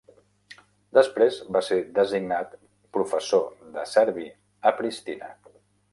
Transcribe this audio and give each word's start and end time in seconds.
Després 0.97 1.37
va 1.57 1.61
ser 1.67 1.77
designat 1.99 2.57
professor 2.99 3.47
de 3.77 3.87
serbi 3.95 4.29
a 4.71 4.77
Pristina. 4.81 5.31